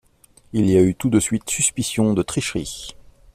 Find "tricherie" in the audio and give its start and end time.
2.23-2.95